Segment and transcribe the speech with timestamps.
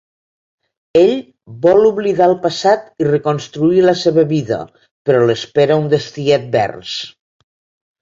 [1.01, 1.11] Ell
[1.65, 4.61] vol oblidar el passat i reconstruir la seva vida,
[5.11, 7.01] però l'espera un destí advers.